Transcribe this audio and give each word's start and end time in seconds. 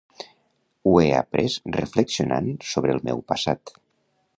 Ho 0.85 0.93
he 1.01 1.11
après 1.19 1.57
reflexionant 1.77 2.51
sobre 2.75 2.97
el 2.97 3.05
meu 3.11 3.23
passat. 3.35 3.81